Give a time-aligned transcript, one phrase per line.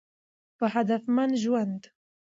[0.57, 1.81] په هدفمند ژوند